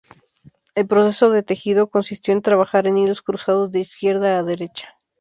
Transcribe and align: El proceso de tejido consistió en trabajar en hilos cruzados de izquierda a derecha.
El 0.73 0.87
proceso 0.87 1.29
de 1.29 1.43
tejido 1.43 1.91
consistió 1.91 2.33
en 2.33 2.41
trabajar 2.41 2.87
en 2.87 2.97
hilos 2.97 3.21
cruzados 3.21 3.69
de 3.69 3.81
izquierda 3.81 4.39
a 4.39 4.43
derecha. 4.43 4.95